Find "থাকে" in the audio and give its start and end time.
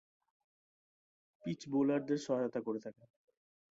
2.79-3.03